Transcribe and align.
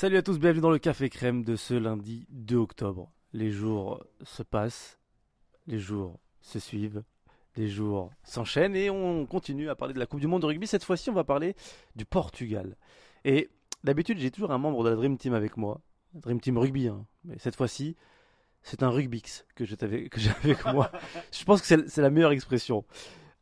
Salut 0.00 0.16
à 0.16 0.22
tous, 0.22 0.38
bienvenue 0.38 0.62
dans 0.62 0.70
le 0.70 0.78
Café 0.78 1.10
Crème 1.10 1.44
de 1.44 1.56
ce 1.56 1.74
lundi 1.74 2.26
2 2.30 2.56
octobre. 2.56 3.12
Les 3.34 3.50
jours 3.50 4.02
se 4.22 4.42
passent, 4.42 4.98
les 5.66 5.78
jours 5.78 6.18
se 6.40 6.58
suivent, 6.58 7.02
les 7.54 7.68
jours 7.68 8.10
s'enchaînent 8.24 8.74
et 8.74 8.88
on 8.88 9.26
continue 9.26 9.68
à 9.68 9.74
parler 9.74 9.92
de 9.92 9.98
la 9.98 10.06
Coupe 10.06 10.20
du 10.20 10.26
Monde 10.26 10.40
de 10.40 10.46
rugby. 10.46 10.66
Cette 10.66 10.84
fois-ci, 10.84 11.10
on 11.10 11.12
va 11.12 11.22
parler 11.22 11.54
du 11.96 12.06
Portugal. 12.06 12.78
Et 13.26 13.50
d'habitude, 13.84 14.16
j'ai 14.16 14.30
toujours 14.30 14.52
un 14.52 14.56
membre 14.56 14.84
de 14.84 14.88
la 14.88 14.96
Dream 14.96 15.18
Team 15.18 15.34
avec 15.34 15.58
moi, 15.58 15.82
Dream 16.14 16.40
Team 16.40 16.56
Rugby, 16.56 16.88
hein. 16.88 17.04
mais 17.24 17.36
cette 17.38 17.56
fois-ci, 17.56 17.94
c'est 18.62 18.82
un 18.82 18.88
Rugbix 18.88 19.44
que 19.54 19.66
j'ai 19.66 19.76
avec, 19.82 20.16
avec 20.42 20.64
moi. 20.64 20.90
Je 21.30 21.44
pense 21.44 21.60
que 21.60 21.66
c'est 21.66 22.00
la 22.00 22.08
meilleure 22.08 22.32
expression. 22.32 22.86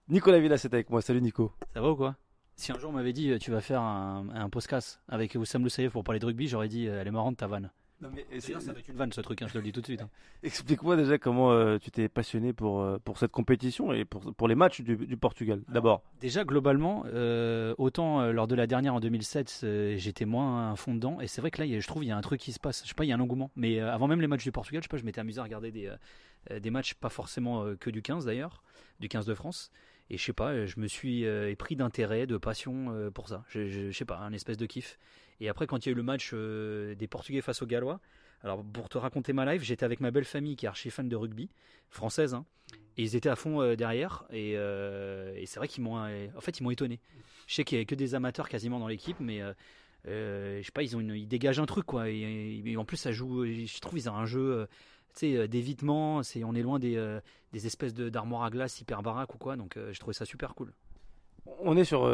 Nicolas 0.08 0.40
Villas 0.40 0.62
est 0.64 0.74
avec 0.74 0.90
moi. 0.90 1.02
Salut 1.02 1.22
Nico. 1.22 1.52
Ça 1.72 1.80
va 1.80 1.90
ou 1.90 1.94
quoi? 1.94 2.16
Si 2.58 2.72
un 2.72 2.78
jour 2.78 2.90
on 2.90 2.92
m'avait 2.92 3.12
dit 3.12 3.30
euh, 3.30 3.38
tu 3.38 3.52
vas 3.52 3.60
faire 3.60 3.80
un, 3.80 4.26
un 4.34 4.50
podcast 4.50 5.00
avec 5.08 5.36
Oussam 5.36 5.62
Loussaïef 5.62 5.92
pour 5.92 6.02
parler 6.02 6.18
de 6.18 6.26
rugby, 6.26 6.48
j'aurais 6.48 6.66
dit 6.66 6.88
euh, 6.88 7.00
elle 7.00 7.06
est 7.06 7.12
marrante 7.12 7.36
ta 7.36 7.46
vanne. 7.46 7.70
Non 8.00 8.10
mais 8.12 8.40
ça 8.40 8.58
va 8.72 8.80
être 8.80 8.88
une 8.88 8.96
vanne 8.96 9.12
ce 9.12 9.20
truc, 9.20 9.40
hein, 9.40 9.46
je 9.46 9.52
te 9.52 9.58
le 9.58 9.64
dis 9.64 9.70
tout 9.70 9.80
de 9.80 9.86
suite. 9.86 10.02
Hein. 10.02 10.10
Explique-moi 10.42 10.96
déjà 10.96 11.18
comment 11.18 11.52
euh, 11.52 11.78
tu 11.78 11.92
t'es 11.92 12.08
passionné 12.08 12.52
pour, 12.52 12.84
pour 13.04 13.16
cette 13.16 13.30
compétition 13.30 13.92
et 13.92 14.04
pour, 14.04 14.34
pour 14.34 14.48
les 14.48 14.56
matchs 14.56 14.80
du, 14.80 14.96
du 14.96 15.16
Portugal 15.16 15.62
d'abord. 15.68 16.02
Déjà 16.20 16.42
globalement, 16.42 17.04
autant 17.78 18.26
lors 18.32 18.48
de 18.48 18.56
la 18.56 18.66
dernière 18.66 18.94
en 18.94 19.00
2007, 19.00 19.64
j'étais 19.96 20.24
moins 20.24 20.72
un 20.72 20.74
fond 20.74 20.94
dedans 20.94 21.20
et 21.20 21.28
c'est 21.28 21.40
vrai 21.40 21.52
que 21.52 21.62
là 21.62 21.78
je 21.78 21.86
trouve 21.86 22.02
il 22.02 22.08
y 22.08 22.12
a 22.12 22.16
un 22.16 22.22
truc 22.22 22.40
qui 22.40 22.50
se 22.50 22.58
passe. 22.58 22.82
Je 22.82 22.88
sais 22.88 22.94
pas, 22.94 23.04
il 23.04 23.08
y 23.08 23.12
a 23.12 23.14
un 23.14 23.20
engouement. 23.20 23.52
Mais 23.54 23.78
avant 23.78 24.08
même 24.08 24.20
les 24.20 24.26
matchs 24.26 24.42
du 24.42 24.52
Portugal, 24.52 24.82
je 24.82 24.88
sais 24.88 24.90
pas, 24.90 24.96
je 24.96 25.04
m'étais 25.04 25.20
amusé 25.20 25.38
à 25.38 25.44
regarder 25.44 25.70
des, 25.70 25.92
des 26.60 26.70
matchs 26.70 26.94
pas 26.94 27.08
forcément 27.08 27.72
que 27.78 27.88
du 27.88 28.02
15 28.02 28.24
d'ailleurs, 28.24 28.64
du 28.98 29.08
15 29.08 29.26
de 29.26 29.34
France. 29.34 29.70
Et 30.10 30.16
je 30.16 30.24
sais 30.24 30.32
pas, 30.32 30.64
je 30.64 30.80
me 30.80 30.86
suis 30.86 31.26
euh, 31.26 31.54
pris 31.54 31.76
d'intérêt, 31.76 32.26
de 32.26 32.38
passion 32.38 32.94
euh, 32.94 33.10
pour 33.10 33.28
ça. 33.28 33.44
Je, 33.48 33.68
je, 33.68 33.90
sais 33.92 34.04
pas, 34.04 34.18
un 34.18 34.32
espèce 34.32 34.56
de 34.56 34.66
kiff. 34.66 34.98
Et 35.40 35.48
après, 35.48 35.66
quand 35.66 35.84
il 35.84 35.88
y 35.88 35.90
a 35.90 35.92
eu 35.92 35.96
le 35.96 36.02
match 36.02 36.30
euh, 36.32 36.94
des 36.94 37.06
Portugais 37.06 37.42
face 37.42 37.60
aux 37.62 37.66
Gallois, 37.66 38.00
alors 38.42 38.64
pour 38.64 38.88
te 38.88 38.96
raconter 38.96 39.32
ma 39.32 39.52
life, 39.52 39.62
j'étais 39.62 39.84
avec 39.84 40.00
ma 40.00 40.10
belle 40.10 40.24
famille 40.24 40.56
qui 40.56 40.66
est 40.66 40.68
archi 40.68 40.90
fan 40.90 41.08
de 41.08 41.16
rugby, 41.16 41.50
française, 41.90 42.34
hein, 42.34 42.46
et 42.96 43.02
ils 43.02 43.16
étaient 43.16 43.28
à 43.28 43.36
fond 43.36 43.74
derrière. 43.74 44.24
Et, 44.30 44.52
et 44.52 45.46
c'est 45.46 45.58
vrai 45.58 45.66
qu'ils 45.66 45.82
m'ont, 45.82 45.96
en 45.96 46.40
fait, 46.40 46.58
ils 46.60 46.62
m'ont 46.62 46.70
étonné. 46.70 47.00
Je 47.48 47.54
sais 47.54 47.64
qu'il 47.64 47.76
y 47.76 47.78
avait 47.80 47.86
que 47.86 47.96
des 47.96 48.14
amateurs 48.14 48.48
quasiment 48.48 48.78
dans 48.78 48.86
l'équipe, 48.86 49.18
mais 49.18 49.42
je 50.04 50.62
sais 50.64 50.72
pas, 50.72 50.82
ils 50.82 50.96
ont 50.96 51.00
ils 51.00 51.26
dégagent 51.26 51.58
un 51.58 51.66
truc 51.66 51.84
quoi. 51.84 52.08
Et, 52.08 52.76
en 52.76 52.84
plus, 52.84 52.96
ça 52.96 53.12
joue. 53.12 53.44
Je 53.44 53.80
trouve 53.80 53.98
ils 53.98 54.08
ont 54.08 54.14
un 54.14 54.26
jeu 54.26 54.52
euh, 54.52 54.66
d'évitement. 55.24 56.22
C'est, 56.22 56.44
on 56.44 56.54
est 56.54 56.62
loin 56.62 56.78
des, 56.78 56.96
euh, 56.96 57.20
espèces 57.52 57.94
de, 57.94 58.08
d'armoires 58.08 58.44
à 58.44 58.50
glace 58.50 58.80
hyper 58.80 59.02
baraques 59.02 59.34
ou 59.34 59.38
quoi. 59.38 59.56
Donc, 59.56 59.76
euh, 59.76 59.92
je 59.92 60.00
trouvais 60.00 60.14
ça 60.14 60.24
super 60.24 60.54
cool. 60.54 60.72
On 61.60 61.76
est 61.76 61.84
sur 61.84 62.10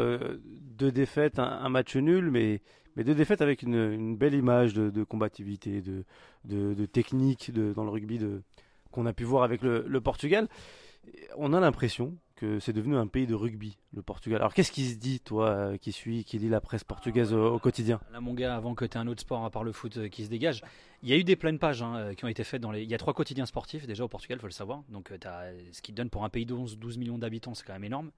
deux 0.77 0.93
défaites, 0.93 1.39
un, 1.39 1.67
match 1.67 1.97
nul, 1.97 2.31
mais, 2.31 2.61
mais 2.95 3.03
deux 3.03 3.15
défaites 3.15 3.41
avec 3.41 3.63
une, 3.63 4.15
belle 4.15 4.33
image 4.33 4.73
de, 4.73 4.89
de 4.89 5.03
combativité, 5.03 5.81
de, 5.81 6.05
de, 6.45 6.73
de 6.73 6.85
technique 6.85 7.51
de, 7.51 7.73
dans 7.73 7.83
le 7.83 7.89
rugby 7.89 8.17
de, 8.17 8.41
qu'on 8.91 9.05
a 9.05 9.11
pu 9.11 9.25
voir 9.25 9.43
avec 9.43 9.61
le 9.61 9.99
Portugal. 9.99 10.47
On 11.35 11.51
a 11.51 11.59
l'impression 11.59 12.15
que 12.35 12.59
c'est 12.59 12.73
devenu 12.73 12.97
un 12.97 13.07
pays 13.07 13.27
de 13.27 13.33
rugby, 13.33 13.77
le 13.93 14.01
Portugal. 14.01 14.41
Alors 14.41 14.53
qu'est-ce 14.53 14.71
qui 14.71 14.85
se 14.85 14.97
dit, 14.97 15.19
toi, 15.19 15.49
euh, 15.49 15.77
qui 15.77 15.91
suis, 15.91 16.23
qui 16.23 16.37
lit 16.37 16.49
la 16.49 16.61
presse 16.61 16.83
portugaise 16.83 17.33
au, 17.33 17.57
quotidien? 17.59 17.99
Là, 18.11 18.19
mon 18.19 18.33
gars, 18.33 18.55
avant 18.55 18.75
que 18.75 18.85
tu 18.85 18.97
aies 18.97 19.01
un 19.01 19.07
autre 19.07 19.21
sport 19.21 19.45
à 19.45 19.49
part 19.49 19.63
le 19.63 19.71
foot 19.71 19.97
euh, 19.97 20.07
qui 20.09 20.25
se 20.25 20.29
dégage, 20.29 20.61
il 21.01 21.09
y 21.09 21.13
a 21.13 21.17
eu 21.17 21.23
des 21.23 21.35
pleines 21.35 21.59
pages 21.59 21.81
hein, 21.81 21.95
euh, 21.95 22.13
qui 22.13 22.25
ont 22.25 22.27
été 22.27 22.43
faites 22.43 22.61
dans 22.61 22.71
les. 22.71 22.83
Il 22.83 22.89
y 22.89 22.93
a 22.93 22.97
trois 22.97 23.13
quotidiens 23.13 23.45
sportifs 23.45 23.87
déjà 23.87 24.03
au 24.03 24.07
Portugal, 24.07 24.37
il 24.37 24.41
faut 24.41 24.47
le 24.47 24.53
savoir. 24.53 24.83
Donc, 24.89 25.11
as... 25.11 25.51
ce 25.71 25.81
qui 25.81 25.91
te 25.91 25.97
donne 25.97 26.09
pour 26.09 26.25
un 26.25 26.29
pays 26.29 26.45
de 26.45 26.53
12 26.53 26.97
millions 26.97 27.17
d'habitants, 27.17 27.53
c'est 27.53 27.65
quand 27.65 27.73
même 27.73 27.85
énorme. 27.85 28.11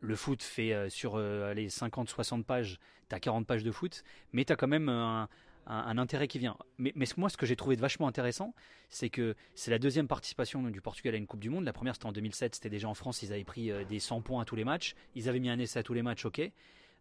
Le 0.00 0.16
foot 0.16 0.42
fait 0.42 0.90
sur 0.90 1.16
les 1.16 1.68
50-60 1.68 2.42
pages, 2.42 2.78
tu 3.08 3.14
as 3.14 3.20
40 3.20 3.46
pages 3.46 3.64
de 3.64 3.70
foot, 3.70 4.04
mais 4.34 4.44
tu 4.44 4.52
as 4.52 4.56
quand 4.56 4.68
même 4.68 4.90
un, 4.90 5.28
un, 5.66 5.98
intérêt 5.98 6.28
qui 6.28 6.38
vient. 6.38 6.56
Mais, 6.78 6.92
moi, 7.16 7.28
ce 7.28 7.36
que 7.36 7.46
j'ai 7.46 7.56
trouvé 7.56 7.76
de 7.76 7.80
vachement 7.80 8.08
intéressant, 8.08 8.54
c'est 8.90 9.10
que 9.10 9.34
c'est 9.54 9.70
la 9.70 9.78
deuxième 9.78 10.08
participation 10.08 10.62
du 10.62 10.80
Portugal 10.80 11.14
à 11.14 11.18
une 11.18 11.26
Coupe 11.26 11.40
du 11.40 11.50
Monde. 11.50 11.64
La 11.64 11.72
première, 11.72 11.94
c'était 11.94 12.06
en 12.06 12.12
2007, 12.12 12.56
c'était 12.56 12.70
déjà 12.70 12.88
en 12.88 12.94
France, 12.94 13.22
ils 13.22 13.32
avaient 13.32 13.44
pris 13.44 13.70
euh, 13.70 13.84
des 13.84 14.00
100 14.00 14.22
points 14.22 14.42
à 14.42 14.44
tous 14.44 14.56
les 14.56 14.64
matchs. 14.64 14.94
Ils 15.14 15.28
avaient 15.28 15.40
mis 15.40 15.50
un 15.50 15.58
essai 15.58 15.78
à 15.78 15.82
tous 15.82 15.94
les 15.94 16.02
matchs, 16.02 16.24
ok. 16.24 16.40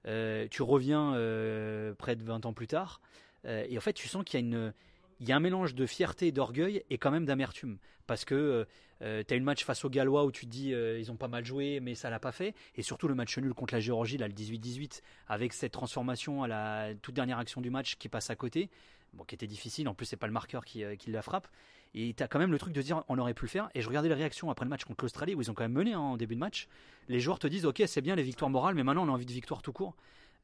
Euh, 0.06 0.48
tu 0.50 0.62
reviens 0.62 1.14
euh, 1.16 1.94
près 1.96 2.16
de 2.16 2.24
20 2.24 2.46
ans 2.46 2.54
plus 2.54 2.68
tard, 2.68 3.02
et 3.46 3.78
en 3.78 3.82
fait, 3.82 3.92
tu 3.92 4.08
sens 4.08 4.24
qu'il 4.24 4.40
y 4.40 4.44
a 4.44 4.46
une 4.46 4.74
il 5.20 5.28
y 5.28 5.32
a 5.32 5.36
un 5.36 5.40
mélange 5.40 5.76
de 5.76 5.86
fierté, 5.86 6.32
d'orgueil 6.32 6.84
et 6.90 6.98
quand 6.98 7.12
même 7.12 7.26
d'amertume. 7.26 7.78
Parce 8.08 8.26
que 8.26 8.36
euh, 8.36 8.66
euh, 9.02 9.24
tu 9.28 9.34
as 9.34 9.38
une 9.38 9.44
match 9.44 9.64
face 9.64 9.84
aux 9.86 9.90
Gallois 9.90 10.26
où 10.26 10.32
tu 10.32 10.46
te 10.46 10.52
dis 10.52 10.74
euh, 10.74 11.00
ils 11.00 11.12
ont 11.12 11.16
pas 11.16 11.28
mal 11.28 11.46
joué, 11.46 11.80
mais 11.80 11.96
ça 11.96 12.10
l'a 12.10 12.20
pas 12.20 12.32
fait. 12.32 12.54
Et 12.76 12.82
surtout 12.82 13.08
le 13.08 13.16
match 13.16 13.38
nul 13.38 13.54
contre 13.54 13.74
la 13.74 13.80
Géorgie, 13.80 14.18
là, 14.18 14.28
le 14.28 14.34
18-18, 14.34 15.02
avec 15.28 15.54
cette 15.54 15.72
transformation 15.72 16.44
à 16.44 16.48
la 16.48 16.94
toute 17.02 17.16
dernière 17.16 17.40
action 17.40 17.62
du 17.62 17.70
match 17.70 17.96
qui 17.96 18.10
passe 18.10 18.30
à 18.30 18.36
côté, 18.36 18.70
bon, 19.14 19.24
qui 19.24 19.36
était 19.36 19.48
difficile. 19.48 19.88
En 19.88 19.94
plus, 19.94 20.06
c'est 20.06 20.18
pas 20.18 20.28
le 20.28 20.34
marqueur 20.34 20.66
qui, 20.66 20.84
la 21.08 21.22
frappe. 21.22 21.48
Et 21.96 22.14
tu 22.14 22.24
as 22.24 22.28
quand 22.28 22.40
même 22.40 22.52
le 22.52 22.58
truc 22.58 22.74
de 22.74 22.82
dire 22.82 23.04
on 23.08 23.18
aurait 23.20 23.36
pu 23.36 23.46
le 23.46 23.50
faire. 23.50 23.70
Et 23.76 23.82
je 23.82 23.88
regardais 23.88 24.10
les 24.10 24.16
réactions 24.16 24.50
après 24.50 24.66
le 24.66 24.70
match 24.70 24.84
contre 24.84 25.04
l'Australie 25.04 25.36
où 25.36 25.42
ils 25.42 25.52
ont 25.52 25.54
quand 25.54 25.64
même 25.64 25.74
mené 25.74 25.94
hein, 25.94 26.00
en 26.00 26.18
début 26.18 26.36
de 26.36 26.40
match. 26.40 26.68
Les 27.08 27.20
joueurs 27.20 27.40
te 27.40 27.48
disent 27.48 27.66
ok, 27.66 27.84
c'est 27.86 28.02
bien 28.02 28.16
les 28.16 28.24
victoires 28.24 28.50
morales, 28.50 28.76
mais 28.76 28.84
maintenant 28.84 29.06
on 29.06 29.10
a 29.10 29.14
envie 29.14 29.26
de 29.26 29.32
victoire 29.32 29.62
tout 29.62 29.74
court. 29.74 29.96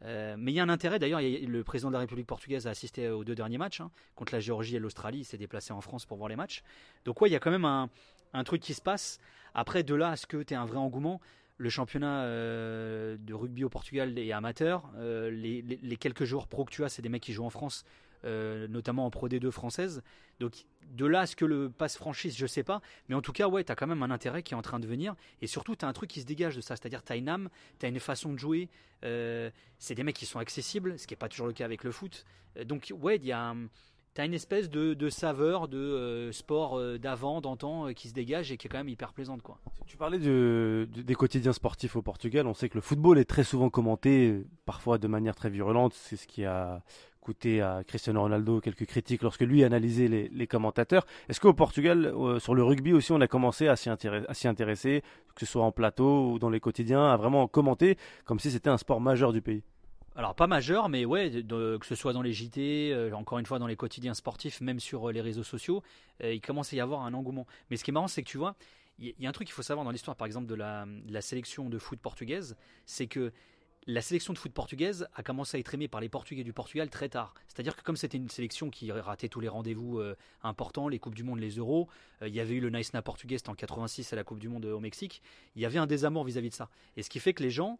Euh, 0.06 0.36
mais 0.38 0.52
il 0.52 0.56
y 0.56 0.60
a 0.60 0.64
un 0.64 0.70
intérêt, 0.70 1.00
d'ailleurs, 1.00 1.22
le 1.22 1.64
président 1.64 1.90
de 1.90 1.94
la 1.94 2.00
République 2.00 2.28
portugaise 2.28 2.68
a 2.68 2.70
assisté 2.70 3.10
aux 3.10 3.24
deux 3.24 3.36
derniers 3.36 3.58
matchs, 3.58 3.82
hein, 3.82 3.92
contre 4.16 4.34
la 4.34 4.40
Géorgie 4.40 4.76
et 4.76 4.80
l'Australie, 4.80 5.20
il 5.20 5.26
s'est 5.26 5.38
déplacé 5.38 5.74
en 5.74 5.82
France 5.82 6.06
pour 6.06 6.18
voir 6.18 6.30
les 6.30 6.36
matchs. 6.36 6.64
Donc 7.06 7.22
ouais, 7.22 7.30
il 7.30 7.34
y 7.34 7.36
a 7.36 7.40
quand 7.40 7.52
même 7.52 7.66
un, 7.66 7.90
truc 8.44 8.62
qui 8.62 8.74
se 8.74 8.82
passe. 8.82 9.20
Après, 9.54 9.84
de 9.84 9.96
là 9.96 10.12
à 10.12 10.16
ce 10.16 10.26
que 10.26 10.42
tu 10.42 10.54
aies 10.54 10.58
un 10.58 10.66
vrai 10.66 10.78
engouement, 10.78 11.20
le 11.60 11.70
championnat 11.70 12.24
euh, 12.24 13.18
de 13.20 13.34
rugby 13.34 13.66
au 13.66 13.70
Portugal 13.70 14.18
est 14.18 14.32
amateur. 14.32 14.90
Euh, 14.96 15.30
les, 15.30 15.98
quelques 15.98 16.24
joueurs 16.24 16.48
pro 16.48 16.64
que 16.64 16.72
tu 16.72 16.86
as, 16.86 16.90
c'est 16.90 17.02
des 17.02 17.10
mecs 17.10 17.22
qui 17.22 17.34
jouent 17.34 17.46
en 17.46 17.52
France. 17.52 17.86
Euh, 18.26 18.68
notamment 18.68 19.06
en 19.06 19.12
Pro 19.12 19.30
D2 19.30 19.50
française. 19.50 20.02
Donc 20.42 20.66
de 20.92 21.06
là 21.06 21.22
à 21.22 21.26
ce 21.26 21.38
que 21.38 21.46
le 21.46 21.70
passe 21.70 21.96
franchise, 21.96 22.36
je 22.38 22.46
sais 22.46 22.64
pas. 22.64 22.82
Mais 23.08 23.16
en 23.16 23.22
tout 23.22 23.32
cas, 23.32 23.48
ouais, 23.48 23.64
tu 23.64 23.72
as 23.72 23.76
quand 23.76 23.88
même 23.88 24.04
un 24.04 24.12
intérêt 24.12 24.44
qui 24.44 24.54
est 24.54 24.58
en 24.58 24.62
train 24.62 24.80
de 24.80 24.88
venir. 24.88 25.16
Et 25.42 25.48
surtout, 25.48 25.76
tu 25.78 25.86
as 25.86 25.88
un 25.88 25.94
truc 25.94 26.10
qui 26.10 26.20
se 26.20 26.26
dégage 26.26 26.56
de 26.58 26.62
ça. 26.62 26.76
C'est-à-dire, 26.76 27.02
tu 27.02 27.14
as 27.14 27.16
une 27.16 27.30
âme, 27.30 27.50
tu 27.80 27.86
as 27.86 27.90
une 27.90 28.00
façon 28.00 28.34
de 28.34 28.38
jouer. 28.38 28.68
C'est 29.02 29.96
des 29.96 30.04
mecs 30.04 30.18
qui 30.18 30.26
sont 30.26 30.40
accessibles, 30.40 31.00
ce 31.00 31.08
qui 31.08 31.14
n'est 31.14 31.18
pas 31.18 31.30
toujours 31.30 31.48
le 31.48 31.54
cas 31.54 31.64
avec 31.64 31.86
le 31.86 31.92
foot. 31.92 32.26
Donc, 32.66 32.92
ouais, 33.00 33.18
il 33.18 33.26
y 33.26 33.32
a. 33.32 33.56
T'as 34.14 34.26
une 34.26 34.34
espèce 34.34 34.70
de, 34.70 35.10
saveur 35.10 35.68
de 35.68 36.30
sport 36.32 36.82
d'avant, 37.00 37.42
d'antan, 37.42 37.94
qui 37.94 38.10
se 38.10 38.14
dégage 38.14 38.52
et 38.52 38.58
qui 38.58 38.68
est 38.68 38.70
quand 38.70 38.80
même 38.80 38.90
hyper 38.90 39.14
plaisante. 39.14 39.42
Quoi. 39.42 39.60
Tu 39.86 39.98
parlais 39.98 40.20
des 40.20 41.16
quotidiens 41.16 41.54
sportifs 41.54 41.96
au 41.96 42.02
Portugal. 42.02 42.48
On 42.48 42.54
sait 42.54 42.70
que 42.70 42.76
le 42.76 42.82
football 42.82 43.18
est 43.18 43.26
très 43.26 43.44
souvent 43.44 43.70
commenté, 43.70 44.44
parfois 44.66 44.98
de 44.98 45.08
manière 45.08 45.36
très 45.36 45.50
virulente. 45.50 45.94
C'est 45.94 46.16
ce 46.16 46.28
qui 46.28 46.44
a 46.44 46.82
coûté 47.22 47.62
à 47.62 47.84
Cristiano 47.86 48.22
Ronaldo 48.22 48.60
quelques 48.60 48.86
critiques 48.86 49.22
lorsque 49.22 49.42
lui 49.42 49.64
analysait 49.64 50.08
les, 50.08 50.30
les 50.30 50.48
commentateurs. 50.48 51.06
Est-ce 51.28 51.40
qu'au 51.40 51.54
Portugal, 51.54 52.06
euh, 52.06 52.40
sur 52.40 52.56
le 52.56 52.64
rugby 52.64 52.94
aussi, 52.94 53.12
on 53.12 53.22
a 53.22 53.28
commencé 53.28 53.68
à 53.68 53.76
s'y 53.76 53.90
intéresser, 54.48 55.04
que 55.36 55.42
ce 55.42 55.46
soit 55.46 55.64
en 55.64 55.72
plateau 55.72 56.32
ou 56.32 56.40
dans 56.40 56.50
les 56.50 56.60
quotidiens, 56.60 57.08
à 57.08 57.18
vraiment 57.18 57.48
commenter 57.48 57.98
comme 58.26 58.40
si 58.40 58.52
c'était 58.52 58.70
un 58.70 58.78
sport 58.78 59.02
majeur 59.02 59.34
du 59.34 59.42
pays? 59.42 59.64
Alors 60.20 60.36
pas 60.36 60.48
majeur, 60.48 60.90
mais 60.90 61.06
ouais, 61.06 61.32
que 61.32 61.86
ce 61.86 61.96
soit 61.96 62.12
dans 62.12 62.22
les 62.22 62.34
JT, 62.34 62.92
euh, 62.92 63.14
encore 63.14 63.40
une 63.40 63.46
fois 63.46 63.58
dans 63.58 63.68
les 63.68 63.78
quotidiens 63.78 64.14
sportifs, 64.14 64.60
même 64.60 64.82
sur 64.82 65.08
euh, 65.08 65.12
les 65.14 65.22
réseaux 65.22 65.46
sociaux, 65.46 65.82
il 66.22 66.42
commence 66.42 66.74
à 66.74 66.76
y 66.76 66.82
avoir 66.82 67.04
un 67.04 67.14
engouement. 67.14 67.48
Mais 67.70 67.78
ce 67.78 67.86
qui 67.86 67.92
est 67.92 67.94
marrant, 67.94 68.10
c'est 68.10 68.22
que 68.22 68.28
tu 68.28 68.38
vois, 68.38 68.56
il 69.00 69.16
y, 69.18 69.26
a 69.26 69.30
un 69.30 69.32
truc 69.32 69.48
qu'il 69.48 69.54
faut 69.54 69.64
savoir 69.64 69.86
dans 69.86 69.92
l'histoire, 69.92 70.18
par 70.18 70.26
exemple, 70.28 70.46
de 70.46 70.56
la, 70.56 70.86
sélection 71.22 71.70
de 71.70 71.80
foot 71.80 72.02
portugaise, 72.02 72.58
c'est 72.86 73.08
que 73.08 73.32
la 73.88 74.02
sélection 74.02 74.34
de 74.34 74.38
foot 74.38 74.52
portugaise 74.52 75.08
a 75.16 75.24
commencé 75.24 75.56
à 75.56 75.60
être 75.62 75.74
aimée 75.74 75.88
par 75.88 76.02
les 76.02 76.10
Portugais 76.10 76.44
du 76.44 76.52
Portugal 76.52 76.90
très 76.90 77.08
tard. 77.08 77.34
C'est-à-dire 77.48 77.78
que 77.78 77.82
comme 77.82 77.96
c'était 77.96 78.18
une 78.18 78.30
sélection 78.30 78.70
qui 78.70 78.92
ratait 78.92 79.30
tous 79.30 79.40
les 79.40 79.48
rendez-vous 79.48 80.00
euh, 80.00 80.18
importants, 80.44 80.90
les 80.90 81.00
Coupes 81.00 81.16
du 81.16 81.24
Monde, 81.24 81.40
les 81.40 81.52
Euros, 81.52 81.88
euh, 82.22 82.28
il 82.28 82.36
y 82.36 82.42
avait 82.42 82.56
eu 82.56 82.60
le 82.60 82.70
Nice 82.70 82.94
Na 82.94 83.02
portugais 83.02 83.38
en 83.48 83.56
86 83.56 84.12
à 84.12 84.18
la 84.18 84.26
Coupe 84.26 84.40
du 84.40 84.50
Monde 84.50 84.66
euh, 84.66 84.76
au 84.76 84.82
Mexique, 84.82 85.22
il 85.56 85.62
y 85.62 85.66
avait 85.66 85.80
un 85.80 85.88
désamour 85.88 86.26
vis-à-vis 86.26 86.50
de 86.50 86.56
ça. 86.56 86.70
Et 86.98 87.04
ce 87.04 87.10
qui 87.10 87.20
fait 87.20 87.34
que 87.34 87.42
les 87.42 87.50
gens, 87.50 87.80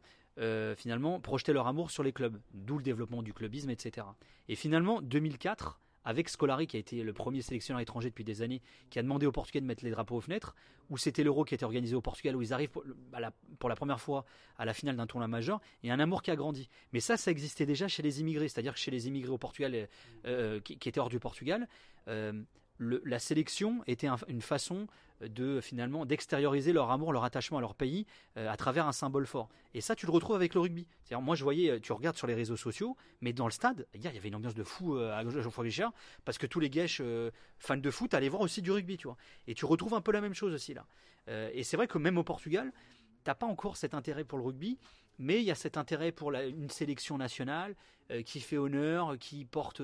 finalement, 0.78 1.20
projetaient 1.20 1.54
leur 1.54 1.68
amour 1.68 1.92
sur 1.92 2.04
les 2.04 2.14
clubs, 2.14 2.40
d'où 2.54 2.78
le 2.78 2.84
développement 2.84 3.22
du 3.22 3.34
clubisme, 3.34 3.70
etc. 3.70 4.08
Et 4.48 4.56
finalement, 4.56 5.02
2004, 5.02 5.80
avec 6.06 6.30
Scolari, 6.30 6.68
qui 6.68 6.78
a 6.78 6.80
été 6.80 7.04
le 7.04 7.14
premier 7.14 7.42
sélectionneur 7.42 7.82
étranger 7.82 8.10
depuis 8.10 8.24
des 8.24 8.42
années, 8.42 8.62
qui 8.90 9.00
a 9.00 9.04
demandé 9.04 9.26
aux 9.26 9.32
Portugais 9.32 9.62
de 9.62 9.66
mettre 9.66 9.84
les 9.84 9.92
drapeaux 9.92 10.16
aux 10.16 10.22
fenêtres, 10.22 10.56
où 10.90 10.98
c'était 10.98 11.24
l'Euro 11.24 11.44
qui 11.44 11.54
était 11.54 11.66
organisé 11.66 11.96
au 11.96 12.02
Portugal, 12.02 12.36
où 12.36 12.42
ils 12.42 12.54
arrivent 12.54 12.70
pour, 12.70 12.84
la, 13.70 13.76
première 13.76 14.00
fois 14.00 14.26
à 14.58 14.66
la 14.66 14.74
finale 14.74 14.96
d'un 14.96 15.08
tournoi 15.08 15.28
majeur, 15.28 15.60
et 15.84 15.92
un 15.92 16.00
amour 16.00 16.22
qui 16.22 16.32
a 16.32 16.36
grandi. 16.36 16.70
Mais 16.94 17.00
ça, 17.00 17.18
ça 17.18 17.32
existait 17.32 17.66
déjà 17.66 17.88
chez 17.88 18.02
les 18.02 18.22
immigrés, 18.22 18.48
c'est-à-dire 18.48 18.76
chez 18.78 18.92
les 18.92 19.08
immigrés 19.08 19.32
au 19.32 19.38
Portugal, 19.38 19.76
euh, 19.76 19.86
euh, 20.26 20.60
qui, 20.62 20.74
étaient 20.74 21.00
hors 21.00 21.10
du 21.10 21.20
Portugal, 21.20 21.68
euh, 22.08 22.42
la 22.80 23.20
sélection 23.20 23.84
était 23.88 24.08
une 24.28 24.42
façon 24.42 24.88
de 25.22 25.60
finalement 25.62 26.06
d'extérioriser 26.06 26.72
leur 26.72 26.92
amour, 26.92 27.12
leur 27.12 27.24
attachement 27.24 27.58
à 27.58 27.62
leur 27.62 27.76
pays 27.76 28.06
euh, 28.38 28.50
à 28.50 28.56
travers 28.56 28.88
un 28.88 28.92
symbole 28.92 29.28
fort. 29.28 29.50
Et 29.74 29.82
ça, 29.82 29.96
tu 29.96 30.06
le 30.06 30.12
retrouves 30.12 30.36
avec 30.36 30.54
le 30.54 30.62
rugby. 30.62 30.88
Moi, 31.12 31.36
je 31.36 31.44
voyais, 31.44 31.72
euh, 31.72 31.80
tu 31.80 31.92
regardes 31.92 32.18
sur 32.18 32.28
les 32.28 32.34
réseaux 32.34 32.56
sociaux, 32.56 32.96
mais 33.22 33.34
dans 33.34 33.46
le 33.46 33.52
stade, 33.52 33.86
hier, 33.94 34.12
il 34.12 34.16
y 34.16 34.18
avait 34.18 34.30
une 34.30 34.36
ambiance 34.36 34.56
de 34.56 34.64
fou 34.64 34.96
euh, 34.96 35.14
à 35.14 35.24
Guichard, 35.24 35.94
parce 36.24 36.38
que 36.38 36.48
tous 36.48 36.60
les 36.60 36.70
guèches 36.70 37.02
fans 37.58 37.78
de 37.78 37.92
foot 37.92 38.14
allaient 38.14 38.30
voir 38.30 38.42
aussi 38.42 38.62
du 38.62 38.72
rugby, 38.72 38.98
tu 38.98 39.08
vois. 39.08 39.18
Et 39.48 39.54
tu 39.54 39.66
retrouves 39.66 39.94
un 39.94 40.02
peu 40.02 40.12
la 40.12 40.22
même 40.22 40.34
chose 40.34 40.54
aussi 40.54 40.74
là. 40.74 40.86
et 41.54 41.64
c'est 41.64 41.78
vrai 41.78 41.88
que 41.88 41.98
même 41.98 42.18
au 42.18 42.24
Portugal, 42.24 42.72
t'as 43.24 43.36
pas 43.36 43.46
encore 43.46 43.78
cet 43.78 43.94
intérêt 43.94 44.24
pour 44.24 44.38
le 44.38 44.46
rugby 44.46 44.78
mais 45.20 45.40
il 45.40 45.46
y 45.46 45.52
a 45.52 45.56
cet 45.56 45.78
intérêt 45.78 46.12
pour 46.12 46.32
une 46.32 46.70
sélection 46.70 47.18
nationale 47.18 47.76
euh, 48.12 48.24
qui 48.24 48.40
fait 48.40 48.58
honneur, 48.58 49.18
qui 49.20 49.46
porte 49.46 49.82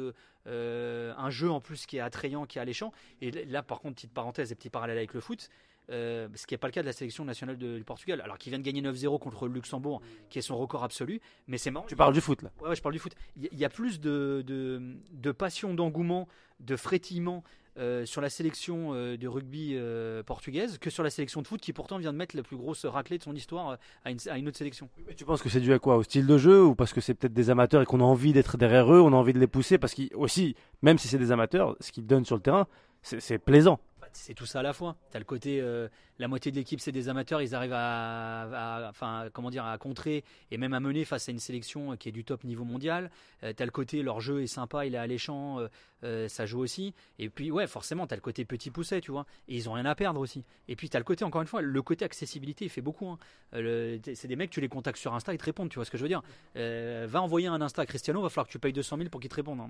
euh, 0.47 1.13
un 1.17 1.29
jeu 1.29 1.51
en 1.51 1.59
plus 1.59 1.85
qui 1.85 1.97
est 1.97 1.99
attrayant, 1.99 2.45
qui 2.45 2.57
est 2.57 2.61
alléchant. 2.61 2.91
Et 3.21 3.31
là, 3.31 3.61
par 3.61 3.81
contre, 3.81 3.95
petite 3.95 4.13
parenthèse 4.13 4.51
et 4.51 4.55
petit 4.55 4.69
parallèle 4.69 4.97
avec 4.97 5.13
le 5.13 5.19
foot, 5.19 5.49
euh, 5.91 6.27
ce 6.33 6.47
qui 6.47 6.53
n'est 6.53 6.57
pas 6.57 6.67
le 6.67 6.71
cas 6.71 6.81
de 6.81 6.87
la 6.87 6.93
sélection 6.93 7.25
nationale 7.25 7.57
du 7.57 7.83
Portugal. 7.85 8.21
Alors 8.21 8.37
qu'ils 8.37 8.49
viennent 8.49 8.63
de 8.63 8.65
gagner 8.65 8.81
9-0 8.81 9.19
contre 9.19 9.47
le 9.47 9.53
Luxembourg, 9.53 10.01
qui 10.29 10.39
est 10.39 10.41
son 10.41 10.57
record 10.57 10.83
absolu. 10.83 11.21
Mais 11.47 11.57
c'est 11.57 11.69
marrant. 11.69 11.85
Tu 11.85 11.95
parles 11.95 12.13
du 12.13 12.21
foot 12.21 12.41
là 12.41 12.51
Ouais, 12.61 12.75
je 12.75 12.81
parle 12.81 12.93
du 12.93 12.99
foot. 12.99 13.13
Il 13.35 13.59
y, 13.59 13.65
a 13.65 13.69
plus 13.69 13.99
de, 13.99 14.43
de 14.45 15.31
passion, 15.31 15.73
d'engouement, 15.73 16.27
de 16.61 16.75
frétillement 16.75 17.43
euh, 17.77 18.05
sur 18.05 18.21
la 18.21 18.29
sélection 18.29 18.93
euh, 18.93 19.17
de 19.17 19.27
rugby 19.27 19.73
euh, 19.73 20.23
portugaise 20.23 20.77
que 20.77 20.89
sur 20.89 21.03
la 21.03 21.09
sélection 21.09 21.41
de 21.41 21.47
foot 21.47 21.59
qui 21.59 21.73
pourtant 21.73 21.97
vient 21.97 22.13
de 22.13 22.17
mettre 22.17 22.35
la 22.37 22.41
plus 22.41 22.55
grosse 22.55 22.85
raclée 22.85 23.17
de 23.17 23.23
son 23.23 23.35
histoire 23.35 23.77
à 24.05 24.11
une, 24.37 24.47
autre 24.47 24.57
sélection. 24.57 24.89
tu 25.17 25.25
penses 25.25 25.41
que 25.41 25.49
c'est 25.49 25.59
dû 25.59 25.73
à 25.73 25.79
quoi? 25.79 25.97
Au 25.97 26.03
style 26.03 26.25
de 26.25 26.37
jeu 26.37 26.63
ou 26.63 26.73
parce 26.73 26.93
que 26.93 27.01
c'est 27.01 27.13
peut-être 27.13 27.33
des 27.33 27.49
amateurs 27.49 27.81
et 27.81 27.85
qu'on 27.85 27.99
a 27.99 28.03
envie 28.05 28.31
d'être 28.31 28.55
derrière 28.55 28.93
eux, 28.93 29.01
on 29.01 29.11
a 29.11 29.15
envie 29.17 29.33
de 29.33 29.39
les 29.39 29.47
pousser 29.47 29.77
parce 29.77 29.93
qu'aussi, 29.93 30.55
même 30.83 30.97
si 30.97 31.09
c'est 31.09 31.17
des 31.17 31.33
amateurs, 31.33 31.75
ce 31.81 31.91
qu'ils 31.91 32.07
donnent 32.07 32.23
sur 32.23 32.37
le 32.37 32.41
terrain, 32.41 32.67
c'est 33.01 33.37
plaisant 33.39 33.79
c'est 34.15 34.33
tout 34.33 34.45
ça 34.45 34.59
à 34.59 34.63
la 34.63 34.73
fois. 34.73 34.95
Tu 35.11 35.17
as 35.17 35.19
le 35.19 35.25
côté, 35.25 35.59
euh, 35.61 35.87
la 36.19 36.27
moitié 36.27 36.51
de 36.51 36.55
l'équipe, 36.55 36.79
c'est 36.79 36.91
des 36.91 37.09
amateurs, 37.09 37.41
ils 37.41 37.53
arrivent 37.53 37.75
à, 37.75 38.87
enfin, 38.89 39.27
comment 39.33 39.49
dire, 39.49 39.65
à 39.65 39.77
contrer 39.77 40.23
et 40.51 40.57
même 40.57 40.73
à 40.73 40.79
mener 40.79 41.05
face 41.05 41.29
à 41.29 41.31
une 41.31 41.39
sélection 41.39 41.95
qui 41.97 42.09
est 42.09 42.11
du 42.11 42.23
top 42.23 42.43
niveau 42.43 42.63
mondial. 42.63 43.11
Euh, 43.43 43.53
tu 43.55 43.61
as 43.61 43.65
le 43.65 43.71
côté, 43.71 44.01
leur 44.01 44.21
jeu 44.21 44.41
est 44.41 44.47
sympa, 44.47 44.85
il 44.85 44.95
est 44.95 44.99
alléchant, 44.99 45.59
euh, 46.03 46.27
ça 46.27 46.45
joue 46.45 46.59
aussi. 46.59 46.93
Et 47.19 47.29
puis, 47.29 47.51
ouais, 47.51 47.67
forcément, 47.67 48.07
tu 48.07 48.13
as 48.13 48.17
le 48.17 48.21
côté 48.21 48.45
petit 48.45 48.71
pousset, 48.71 49.01
tu 49.01 49.11
vois. 49.11 49.25
Et 49.47 49.55
ils 49.55 49.69
ont 49.69 49.73
rien 49.73 49.85
à 49.85 49.95
perdre 49.95 50.21
aussi. 50.21 50.43
Et 50.67 50.75
puis, 50.75 50.89
tu 50.89 50.97
as 50.97 50.99
le 50.99 51.05
côté, 51.05 51.25
encore 51.25 51.41
une 51.41 51.47
fois, 51.47 51.61
le 51.61 51.81
côté 51.81 52.05
accessibilité, 52.05 52.65
il 52.65 52.69
fait 52.69 52.81
beaucoup. 52.81 53.07
Hein. 53.09 53.19
c'est 53.51 54.27
des 54.27 54.35
mecs, 54.35 54.49
tu 54.49 54.61
les 54.61 54.69
contactes 54.69 54.99
sur 54.99 55.13
Insta, 55.13 55.33
ils 55.33 55.37
te 55.37 55.45
répondent, 55.45 55.69
tu 55.69 55.75
vois 55.75 55.85
ce 55.85 55.91
que 55.91 55.97
je 55.97 56.03
veux 56.03 56.09
dire. 56.09 56.21
va 56.55 57.21
envoyer 57.21 57.47
un 57.47 57.61
Insta 57.61 57.81
à 57.81 57.85
Cristiano, 57.85 58.21
va 58.21 58.29
falloir 58.29 58.47
que 58.47 58.51
tu 58.51 58.59
payes 58.59 58.73
200 58.73 58.97
000 58.97 59.09
pour 59.09 59.19
qu'il 59.19 59.29
te 59.29 59.35
réponde. 59.35 59.59
Hein, 59.59 59.69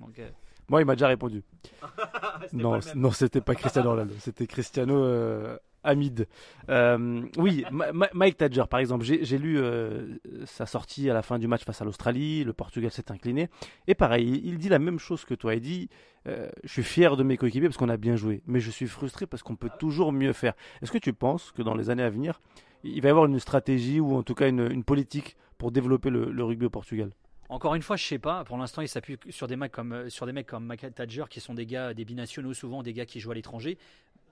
Moi, 0.68 0.82
il 0.82 0.84
m'a 0.84 0.94
déjà 0.94 1.08
répondu. 1.08 1.42
non, 2.52 2.80
non, 2.94 3.10
c'était 3.10 3.40
pas 3.40 3.54
Cristiano 3.54 3.90
Ronaldo 3.90 4.14
c'était 4.20 4.46
Cristiano 4.46 5.02
euh, 5.04 5.56
Hamid. 5.84 6.26
Euh, 6.68 7.22
oui, 7.36 7.64
Mike 8.12 8.38
Tadger, 8.38 8.64
par 8.68 8.80
exemple, 8.80 9.04
j'ai 9.04 9.38
lu 9.38 9.58
euh, 9.58 10.16
sa 10.44 10.66
sortie 10.66 11.08
à 11.08 11.14
la 11.14 11.22
fin 11.22 11.38
du 11.38 11.46
match 11.46 11.64
face 11.64 11.80
à 11.80 11.84
l'Australie. 11.84 12.44
Le 12.44 12.52
Portugal 12.52 12.90
s'est 12.90 13.12
incliné. 13.12 13.48
Et 13.86 13.94
pareil, 13.94 14.40
il 14.44 14.58
dit 14.58 14.68
la 14.68 14.80
même 14.80 14.98
chose 14.98 15.24
que 15.24 15.34
toi. 15.34 15.54
Il 15.54 15.60
dit 15.60 15.88
Je 16.26 16.70
suis 16.70 16.82
fier 16.82 17.16
de 17.16 17.22
mes 17.22 17.36
coéquipiers 17.36 17.68
parce 17.68 17.78
qu'on 17.78 17.88
a 17.88 17.96
bien 17.96 18.16
joué, 18.16 18.42
mais 18.46 18.58
je 18.58 18.70
suis 18.70 18.88
frustré 18.88 19.26
parce 19.26 19.42
qu'on 19.44 19.56
peut 19.56 19.70
toujours 19.78 20.12
mieux 20.12 20.32
faire. 20.32 20.54
Est-ce 20.82 20.90
que 20.90 20.98
tu 20.98 21.12
penses 21.12 21.52
que 21.52 21.62
dans 21.62 21.74
les 21.74 21.90
années 21.90 22.02
à 22.02 22.10
venir, 22.10 22.40
il 22.82 23.00
va 23.00 23.08
y 23.08 23.10
avoir 23.10 23.26
une 23.26 23.38
stratégie 23.38 24.00
ou 24.00 24.16
en 24.16 24.22
tout 24.22 24.34
cas 24.34 24.48
une, 24.48 24.84
politique 24.84 25.36
pour 25.58 25.70
développer 25.70 26.10
le, 26.10 26.44
rugby 26.44 26.66
au 26.66 26.70
Portugal? 26.70 27.10
Encore 27.48 27.74
une 27.74 27.82
fois, 27.82 27.96
je 27.96 28.04
sais 28.04 28.18
pas. 28.18 28.44
Pour 28.44 28.58
l'instant, 28.58 28.82
il 28.82 28.88
s'appuie 28.88 29.18
sur 29.30 29.46
des 29.46 29.56
mecs 29.56 29.72
comme 29.72 30.10
sur 30.10 30.26
des 30.26 30.32
mecs 30.32 30.46
comme 30.46 30.74
Tadger, 30.94 31.24
qui 31.30 31.40
sont 31.40 31.54
des 31.54 31.66
gars, 31.66 31.94
des 31.94 32.04
binationaux, 32.04 32.54
souvent 32.54 32.82
des 32.82 32.92
gars 32.92 33.06
qui 33.06 33.20
jouent 33.20 33.32
à 33.32 33.34
l'étranger 33.34 33.78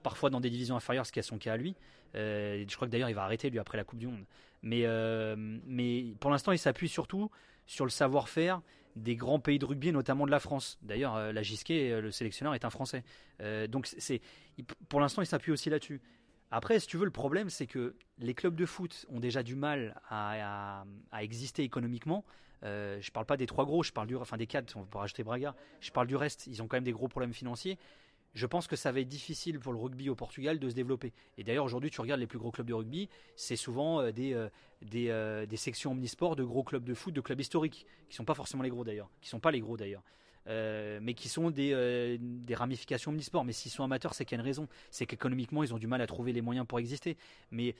parfois 0.05 0.29
dans 0.29 0.39
des 0.39 0.51
divisions 0.51 0.75
inférieures, 0.75 1.07
ce 1.07 1.11
qui 1.11 1.17
est 1.17 1.23
son 1.23 1.39
cas 1.39 1.53
à 1.53 1.57
lui. 1.57 1.75
Euh, 2.13 2.63
je 2.67 2.75
crois 2.75 2.87
que 2.87 2.91
d'ailleurs 2.91 3.09
il 3.09 3.15
va 3.15 3.23
arrêter 3.23 3.49
lui 3.49 3.57
après 3.57 3.75
la 3.75 3.83
Coupe 3.83 3.97
du 3.97 4.05
Monde. 4.05 4.23
Mais, 4.61 4.81
euh, 4.83 5.35
mais 5.65 6.13
pour 6.19 6.29
l'instant, 6.29 6.51
il 6.51 6.59
s'appuie 6.59 6.87
surtout 6.87 7.31
sur 7.65 7.85
le 7.85 7.89
savoir-faire 7.89 8.61
des 8.95 9.15
grands 9.15 9.39
pays 9.39 9.57
de 9.57 9.65
rugby, 9.65 9.91
notamment 9.91 10.27
de 10.27 10.31
la 10.31 10.39
France. 10.39 10.77
D'ailleurs, 10.83 11.15
euh, 11.15 11.31
la 11.31 11.41
Gisquet, 11.41 11.99
le 11.99 12.11
sélectionneur, 12.11 12.53
est 12.53 12.65
un 12.65 12.69
Français. 12.69 13.03
donc 13.67 13.87
c'est, 13.87 14.21
pour 14.89 14.99
l'instant, 14.99 15.23
il 15.23 15.25
s'appuie 15.25 15.51
aussi 15.51 15.71
là-dessus. 15.71 15.99
Après, 16.51 16.79
si 16.79 16.87
tu 16.87 16.97
veux, 16.97 17.05
le 17.05 17.11
problème, 17.11 17.49
c'est 17.49 17.67
que 17.67 17.95
les 18.19 18.33
clubs 18.33 18.55
de 18.55 18.65
foot 18.65 19.05
ont 19.09 19.19
déjà 19.19 19.43
du 19.43 19.55
mal 19.55 19.99
à, 20.09 20.85
exister 21.19 21.63
économiquement. 21.63 22.23
je 22.61 22.97
ne 22.97 23.11
parle 23.11 23.25
pas 23.25 23.37
des 23.37 23.47
trois 23.47 23.65
gros, 23.65 23.83
je 23.83 23.91
parle 23.91 24.07
du, 24.07 24.15
enfin 24.15 24.37
des 24.37 24.47
quatre, 24.47 24.77
on 24.77 24.83
va 24.83 24.99
rajouter 25.01 25.23
Braga. 25.23 25.55
Je 25.81 25.91
parle 25.91 26.07
du 26.07 26.15
reste. 26.15 26.47
Ils 26.47 26.61
ont 26.61 26.67
quand 26.67 26.77
même 26.77 26.83
des 26.83 26.91
gros 26.91 27.07
problèmes 27.07 27.33
financiers 27.33 27.77
je 28.35 28.45
pense 28.45 28.67
que 28.67 28.75
ça 28.75 28.91
va 28.91 28.99
être 28.99 29.07
difficile 29.07 29.59
pour 29.59 29.71
le 29.71 29.79
rugby 29.79 30.09
au 30.09 30.15
Portugal 30.15 30.59
de 30.59 30.69
se 30.69 30.75
développer. 30.75 31.13
Et 31.37 31.43
d'ailleurs, 31.43 31.63
aujourd'hui, 31.63 31.89
tu 31.89 32.01
regardes 32.01 32.19
les 32.19 32.27
plus 32.27 32.37
gros 32.37 32.51
clubs 32.51 32.67
de 32.67 32.73
rugby, 32.73 33.09
c'est 33.35 33.55
souvent 33.55 34.01
euh, 34.01 34.11
des, 34.11 34.33
euh, 34.33 34.49
euh, 34.93 35.45
des, 35.45 35.57
sections 35.57 35.91
omnisports 35.91 36.35
de 36.35 36.43
gros 36.43 36.63
clubs 36.63 36.83
de 36.83 36.93
foot, 36.93 37.13
de 37.13 37.21
clubs 37.21 37.39
historiques, 37.39 37.87
qui 38.09 38.15
sont 38.15 38.25
pas 38.25 38.33
forcément 38.33 38.61
les 38.61 38.69
gros 38.69 38.83
d'ailleurs, 38.83 39.09
qui 39.21 39.29
sont 39.29 39.39
pas 39.39 39.51
les 39.51 39.61
gros 39.61 39.77
d'ailleurs. 39.77 40.03
Mais 40.47 41.13
qui 41.15 41.29
sont 41.29 41.49
des, 41.49 42.17
des 42.19 42.55
ramifications 42.55 43.11
omnisports. 43.11 43.45
Mais 43.45 43.53
s'ils 43.53 43.71
sont 43.71 43.83
amateurs, 43.83 44.13
c'est 44.13 44.25
qu'il 44.25 44.37
y 44.37 44.39
a 44.39 44.41
une 44.41 44.47
raison. 44.47 44.67
C'est 44.91 45.05
qu'économiquement, 45.05 45.63
ils 45.63 45.73
ont 45.73 45.77
du 45.77 45.87
mal 45.87 46.01
à 46.01 46.07
trouver 46.07 46.33
les 46.33 46.41
moyens 46.41 46.65
pour 46.67 46.79
exister. 46.79 47.17
Mais 47.51 47.75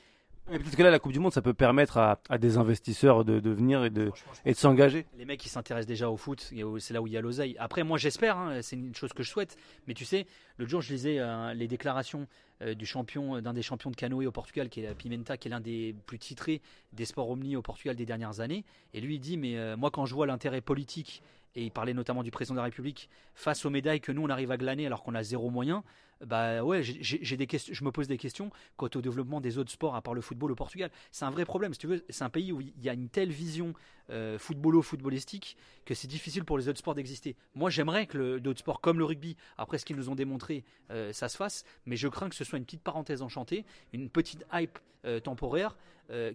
peut-être 0.46 0.76
que 0.76 0.84
là, 0.84 0.92
la 0.92 1.00
Coupe 1.00 1.12
du 1.12 1.20
Monde, 1.20 1.34
ça 1.34 1.42
peut 1.42 1.54
permettre 1.54 1.98
à, 1.98 2.38
des 2.38 2.58
investisseurs 2.58 3.26
de, 3.26 3.50
venir 3.50 3.84
et 3.84 3.90
de, 3.90 4.12
et 4.46 4.52
de 4.52 4.58
s'engager. 4.58 5.06
Les 5.18 5.26
mecs, 5.26 5.40
qui 5.40 5.50
s'intéressent 5.50 5.88
déjà 5.88 6.10
au 6.10 6.18
foot, 6.18 6.52
c'est 6.80 6.94
là 6.94 7.02
où 7.02 7.08
il 7.08 7.14
y 7.14 7.18
a 7.18 7.22
l'oseille. 7.22 7.56
Après, 7.60 7.84
moi, 7.84 7.98
j'espère, 7.98 8.38
hein, 8.38 8.62
c'est 8.62 8.76
une 8.76 8.96
chose 8.96 9.14
que 9.14 9.24
je 9.24 9.30
souhaite. 9.30 9.58
Mais 9.88 9.94
tu 9.94 10.06
sais, 10.06 10.26
l'autre 10.58 10.72
jour, 10.72 10.82
je 10.82 10.94
lisais 10.94 11.20
euh, 11.20 11.54
les 11.54 11.68
déclarations 11.68 12.28
euh, 12.62 12.74
du 12.74 12.86
champion, 12.86 13.42
d'un 13.42 13.54
des 13.54 13.62
champions 13.62 13.92
de 13.92 13.96
canoë 13.96 14.28
au 14.28 14.32
Portugal, 14.32 14.70
qui 14.70 14.82
est 14.82 14.94
Pimenta, 14.96 15.38
qui 15.38 15.48
est 15.48 15.52
l'un 15.52 15.62
des 15.62 15.96
plus 16.06 16.20
titrés 16.20 16.62
des 16.94 17.06
sports 17.06 17.30
omni 17.30 17.56
au 17.56 17.62
Portugal 17.62 17.96
des 17.96 18.06
dernières 18.06 18.40
années. 18.40 18.64
Et 18.94 19.02
lui, 19.02 19.16
il 19.16 19.20
dit, 19.20 19.38
mais 19.38 19.58
euh, 19.58 19.76
moi, 19.76 19.90
quand 19.92 20.06
je 20.06 20.14
vois 20.14 20.28
l'intérêt 20.28 20.62
politique, 20.62 21.22
et 21.56 21.63
il 21.63 21.72
parlait 21.72 21.94
notamment 21.94 22.24
du 22.24 22.31
président 22.31 22.56
de 22.56 22.60
la 22.60 22.66
République, 22.66 23.10
face 23.34 23.66
aux 23.66 23.69
médailles 23.69 24.02
que 24.02 24.12
nous, 24.12 24.22
on 24.22 24.30
arrive 24.30 24.52
à 24.52 24.57
glaner 24.57 24.86
alors 24.86 25.04
qu'on 25.04 25.16
a 25.16 25.24
zéro 25.24 25.50
moyen, 25.50 25.84
bah 26.24 26.63
ouais, 26.63 26.81
j'ai 26.81 27.38
des 27.38 27.48
questions, 27.48 27.74
je 27.74 27.84
me 27.84 27.92
pose 27.92 28.07
des 28.07 28.18
questions 28.18 28.50
quant 28.78 28.90
au 28.96 29.02
développement 29.02 29.42
des 29.42 29.57
autres 29.57 29.72
sports 29.72 29.96
à 29.96 30.02
part 30.02 30.13
le 30.13 30.22
football 30.22 30.52
au 30.52 30.56
Portugal. 30.56 30.90
C'est 31.12 31.25
un 31.25 31.30
vrai 31.30 31.46
problème, 31.46 31.74
si 31.74 31.80
tu 31.80 31.88
veux. 31.88 32.06
C'est 32.10 32.24
un 32.24 32.30
pays 32.30 32.52
où 32.54 32.62
il 32.62 32.81
y 32.81 32.90
a 32.90 32.94
une 32.94 33.10
telle 33.10 33.31
vision 33.31 33.74
euh, 34.12 34.38
footballo-footballistique 34.38 35.57
que 35.84 35.96
c'est 35.96 36.07
difficile 36.07 36.46
pour 36.46 36.60
les 36.60 36.69
autres 36.69 36.78
sports 36.78 36.94
d'exister. 36.94 37.36
Moi, 37.56 37.72
j'aimerais 37.72 38.06
que 38.06 38.38
d'autres 38.38 38.60
sports 38.60 38.80
comme 38.80 39.00
le 39.00 39.06
rugby, 39.06 39.36
après 39.57 39.80
ce 39.80 39.86
qu'ils 39.86 39.96
nous 39.96 40.10
ont 40.10 40.16
démontré, 40.16 40.63
euh, 40.92 41.12
ça 41.12 41.28
se 41.28 41.36
fasse, 41.36 41.63
mais 41.88 41.96
je 41.96 42.07
crains 42.07 42.30
que 42.30 42.36
ce 42.36 42.44
soit 42.44 42.60
une 42.60 42.66
petite 42.66 42.84
parenthèse 42.84 43.24
enchantée, 43.24 43.66
une 43.94 44.10
petite 44.10 44.46
hype 44.54 44.78
euh, 45.06 45.19
temporaire, 45.19 45.75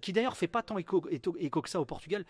qui 0.02 0.12
d'ailleurs 0.12 0.36
fait 0.36 0.48
pas 0.48 0.64
tant 0.64 0.78
écho, 0.78 1.00
que 1.00 1.68
ça 1.68 1.80
au 1.80 1.84
Portugal, 1.84 2.24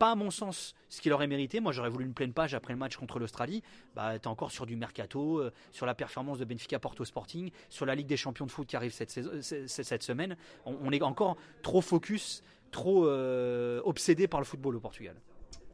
pas, 0.00 0.10
à 0.10 0.16
mon 0.16 0.32
sens 0.32 0.74
ce 0.88 1.00
qu'il 1.00 1.12
aurait 1.12 1.28
mérité. 1.28 1.60
Moi, 1.60 1.70
j'aurais 1.70 1.88
voulu 1.88 2.04
une 2.04 2.14
pleine 2.14 2.32
page 2.32 2.52
après 2.52 2.72
le 2.72 2.80
match 2.80 2.96
contre 2.96 3.20
l'Australie. 3.20 3.62
Bah, 3.94 4.16
es 4.16 4.26
encore 4.26 4.50
sur 4.50 4.66
du 4.66 4.74
mercato, 4.74 5.40
sur 5.70 5.86
la 5.86 5.94
performance 5.94 6.40
de 6.40 6.44
Benfica 6.44 6.80
Porto 6.80 7.04
Sporting, 7.04 7.52
sur 7.68 7.86
la 7.86 7.94
Ligue 7.94 8.08
des 8.08 8.16
Champions 8.16 8.44
de 8.44 8.50
foot 8.50 8.66
qui 8.66 8.74
arrive 8.74 8.92
cette 8.92 10.02
semaine. 10.02 10.36
on, 10.64 10.90
est 10.90 11.00
encore 11.00 11.36
trop 11.62 11.80
focus 11.80 12.42
trop 12.70 13.06
euh, 13.06 13.80
obsédé 13.84 14.28
par 14.28 14.40
le 14.40 14.46
football 14.46 14.76
au 14.76 14.80
Portugal. 14.80 15.14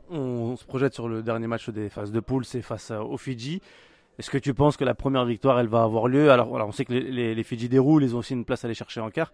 On, 0.09 0.57
se 0.57 0.65
projette 0.65 0.95
sur 0.95 1.09
le 1.09 1.23
dernier 1.23 1.47
match 1.47 1.69
des 1.71 1.89
phases 1.89 2.13
de 2.13 2.21
poule, 2.21 2.45
c'est 2.45 2.63
face 2.63 2.91
aux 2.91 3.17
Fidji. 3.17 3.61
Est-ce 4.19 4.31
que 4.31 4.39
tu 4.39 4.55
penses 4.55 4.77
que 4.77 4.85
la 4.85 4.95
première 4.95 5.25
victoire, 5.25 5.59
elle 5.59 5.67
va 5.67 5.83
avoir 5.83 6.09
lieu? 6.09 6.31
Alors 6.31 6.53
on 6.53 6.73
sait 6.73 6.85
que 6.85 6.93
les, 6.93 7.43
Fidji 7.43 7.69
déroulent, 7.69 8.05
ils 8.05 8.15
ont 8.15 8.21
aussi 8.21 8.33
une 8.33 8.45
place 8.45 8.65
à 8.65 8.69
aller 8.69 8.75
chercher 8.75 9.01
en 9.01 9.11
quart. 9.11 9.33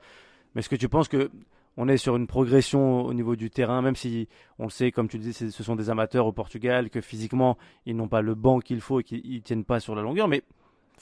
Mais 0.54 0.60
est-ce 0.60 0.68
que 0.68 0.76
tu 0.76 0.88
penses 0.88 1.08
que 1.08 1.30
on 1.76 1.88
est 1.88 1.96
sur 1.96 2.16
une 2.16 2.26
progression 2.26 3.06
au 3.06 3.14
niveau 3.14 3.34
du 3.34 3.48
terrain, 3.48 3.80
même 3.80 3.96
si 3.96 4.28
on 4.58 4.64
le 4.64 4.70
sait, 4.70 4.92
comme 4.92 5.08
tu 5.08 5.18
dis, 5.18 5.32
ce 5.32 5.50
sont 5.62 5.74
des 5.74 5.88
amateurs 5.88 6.26
au 6.26 6.32
Portugal, 6.32 6.90
que 6.90 7.00
physiquement 7.00 7.56
ils 7.86 7.96
n'ont 7.96 8.08
pas 8.08 8.20
le 8.20 8.34
banc 8.34 8.58
qu'il 8.60 8.82
faut 8.82 9.00
et 9.00 9.04
qu'ils 9.04 9.36
ne 9.36 9.40
tiennent 9.40 9.64
pas 9.64 9.80
sur 9.80 9.94
la 9.94 10.02
longueur. 10.02 10.28
Mais 10.28 10.42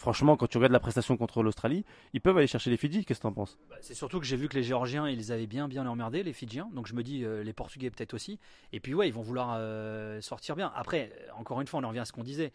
franchement, 0.00 0.36
quand 0.36 0.46
tu 0.46 0.56
regardes 0.56 0.72
la 0.72 0.80
prestation 0.80 1.16
contre 1.16 1.42
l'Australie, 1.42 1.84
ils 2.14 2.20
peuvent 2.20 2.36
aller 2.36 2.46
chercher 2.46 2.70
les 2.70 2.78
Fidji. 2.78 3.04
Qu'est-ce 3.04 3.20
que 3.20 3.24
tu 3.24 3.28
en 3.28 3.32
penses? 3.32 3.58
Bah, 3.68 3.76
C'est 3.82 3.94
surtout 3.94 4.18
que 4.18 4.26
j'ai 4.26 4.36
vu 4.36 4.48
que 4.48 4.56
les 4.56 4.62
Géorgiens, 4.62 5.06
ils 5.08 5.30
avaient 5.30 5.46
bien 5.46 5.68
bien 5.68 5.86
emmerdé, 5.86 6.22
les 6.22 6.32
Fidjiens. 6.32 6.68
Donc 6.72 6.86
je 6.86 6.94
me 6.94 7.02
dis, 7.02 7.22
euh, 7.22 7.44
les 7.44 7.52
Portugais 7.52 7.90
peut-être 7.90 8.14
aussi. 8.14 8.40
Et 8.72 8.80
puis 8.80 8.94
ouais, 8.94 9.06
ils 9.08 9.12
vont 9.12 9.20
vouloir 9.20 9.56
euh, 9.58 10.20
sortir 10.22 10.56
bien. 10.56 10.72
Après, 10.74 11.12
euh, 11.12 11.32
encore 11.38 11.60
une 11.60 11.66
fois, 11.66 11.80
on 11.80 11.84
en 11.84 11.88
revient 11.88 12.00
à 12.00 12.04
ce 12.06 12.12
qu'on 12.12 12.24
disait. 12.24 12.52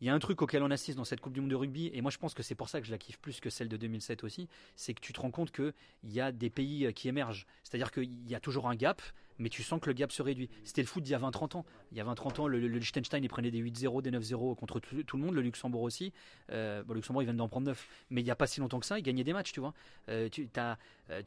Il 0.00 0.06
y 0.06 0.10
a 0.10 0.14
un 0.14 0.18
truc 0.18 0.42
auquel 0.42 0.62
on 0.62 0.70
assiste 0.70 0.98
dans 0.98 1.04
cette 1.04 1.20
Coupe 1.20 1.32
du 1.32 1.40
Monde 1.40 1.50
de 1.50 1.56
rugby, 1.56 1.90
et 1.92 2.00
moi 2.02 2.10
je 2.10 2.18
pense 2.18 2.34
que 2.34 2.42
c'est 2.42 2.54
pour 2.54 2.68
ça 2.68 2.80
que 2.80 2.86
je 2.86 2.92
la 2.92 2.98
kiffe 2.98 3.18
plus 3.18 3.40
que 3.40 3.50
celle 3.50 3.68
de 3.68 3.76
2007 3.76 4.24
aussi, 4.24 4.48
c'est 4.74 4.92
que 4.94 5.00
tu 5.00 5.12
te 5.12 5.20
rends 5.20 5.30
compte 5.30 5.52
qu'il 5.52 5.72
y 6.04 6.20
a 6.20 6.32
des 6.32 6.50
pays 6.50 6.92
qui 6.94 7.08
émergent. 7.08 7.46
C'est-à-dire 7.62 7.90
qu'il 7.90 8.28
y 8.28 8.34
a 8.34 8.40
toujours 8.40 8.68
un 8.68 8.74
gap, 8.74 9.00
mais 9.38 9.48
tu 9.48 9.62
sens 9.62 9.80
que 9.80 9.86
le 9.86 9.92
gap 9.92 10.12
se 10.12 10.22
réduit. 10.22 10.48
C'était 10.64 10.82
le 10.82 10.86
foot 10.86 11.02
d'il 11.02 11.12
y 11.12 11.14
a 11.14 11.18
20-30 11.18 11.58
ans. 11.58 11.64
Il 11.92 11.98
y 11.98 12.00
a 12.00 12.04
20-30 12.04 12.40
ans, 12.40 12.48
le, 12.48 12.58
Liechtenstein, 12.58 13.22
il 13.22 13.28
prenait 13.28 13.50
des 13.50 13.62
8-0, 13.62 14.02
des 14.02 14.10
9-0 14.10 14.56
contre 14.56 14.80
tout, 14.80 15.16
le 15.16 15.22
monde, 15.22 15.34
le 15.34 15.42
Luxembourg 15.42 15.82
aussi. 15.82 16.12
Euh, 16.50 16.82
le 16.88 16.94
Luxembourg, 16.94 17.22
ils 17.22 17.26
viennent 17.26 17.36
d'en 17.36 17.48
prendre 17.48 17.66
9. 17.66 17.88
Mais 18.10 18.20
il 18.20 18.24
n'y 18.24 18.30
a 18.30 18.36
pas 18.36 18.46
si 18.46 18.60
longtemps 18.60 18.80
que 18.80 18.86
ça, 18.86 18.98
ils 18.98 19.02
gagnaient 19.02 19.24
des 19.24 19.32
matchs, 19.32 19.52
tu 19.52 19.60
vois. 19.60 19.74
Euh, 20.08 20.28
tu 20.28 20.48
as, 20.56 20.78
euh, 21.10 21.22